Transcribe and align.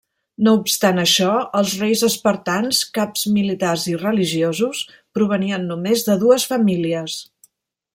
No 0.45 0.51
obstant 0.59 1.01
això, 1.01 1.27
els 1.59 1.75
reis 1.81 2.01
espartans, 2.07 2.81
caps 2.97 3.27
militars 3.37 3.87
i 3.95 3.95
religiosos, 4.07 4.83
provenien 5.19 5.73
només 5.75 6.11
de 6.13 6.21
dues 6.27 6.53
famílies. 6.55 7.25